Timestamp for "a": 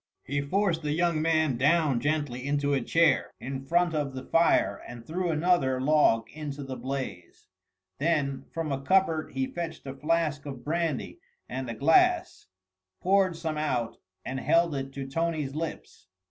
2.73-2.81, 8.71-8.81, 9.85-9.93, 11.69-11.75